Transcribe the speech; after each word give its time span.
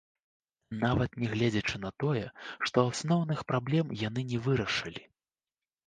Нават 0.83 1.17
нягледзячы 1.23 1.75
на 1.85 1.91
тое, 2.05 2.25
што 2.71 2.87
асноўных 2.95 3.39
праблем 3.55 3.97
яны 4.07 4.29
не 4.35 4.45
вырашылі. 4.51 5.11